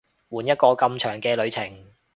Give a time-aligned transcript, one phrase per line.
[0.31, 1.93] 換一個咁長嘅旅程